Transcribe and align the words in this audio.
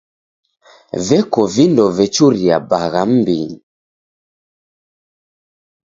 Veko 1.07 1.41
vindo 1.53 1.85
vechuria 1.99 2.55
bagha 2.69 3.03
m'mbinyi. 3.09 3.57